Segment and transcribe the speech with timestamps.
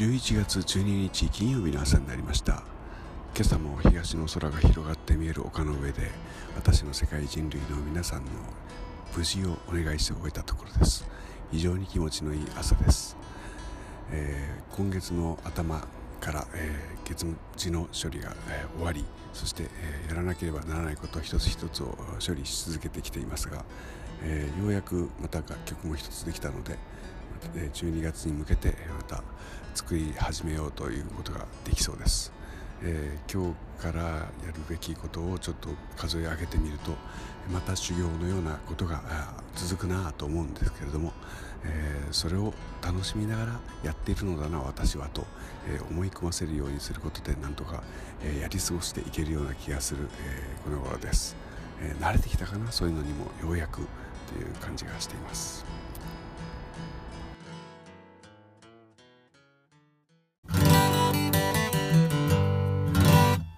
[0.00, 2.62] 11月12日金曜日の朝になりました。
[3.36, 6.10] 今朝も東の空が広がって見える丘の上で
[6.56, 8.30] 私の世界人類の皆さんの
[9.14, 11.06] 無事をお願いして終えたところです。
[11.52, 13.14] 非常に気持ちのいい朝です、
[14.10, 15.86] えー、今月の頭
[16.18, 17.26] から、えー、月
[17.58, 19.04] 次の処理が、えー、終わり
[19.34, 23.66] そして、えやらなければならないこと一つ一つを処理し続けてきていますが、
[24.22, 26.78] えようやくまた楽曲も一つできたので
[27.74, 29.22] 12月に向けてまた
[29.74, 32.32] 作り始めようということができそうです、
[32.82, 36.92] えー、今日からやるべきことをちょっと数え上げてみると
[37.52, 39.02] また修行のようなことが
[39.54, 41.12] 続くなと思うんですけれども、
[41.64, 42.52] えー、それを
[42.82, 45.24] 楽しみながらやっているのだな私はと、
[45.68, 47.82] えー、思い込ませるようにすることでなんとか、
[48.22, 51.36] えやり過ごしていけるような気がする、えこの頃です、
[51.80, 53.86] え慣れてきたかなそういうのにもようやく
[54.28, 55.79] という感じがしています。